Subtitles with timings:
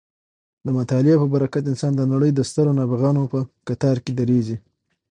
[0.65, 4.57] د مطالعې په برکت انسان د نړۍ د سترو نابغانو په کتار کې درېږي.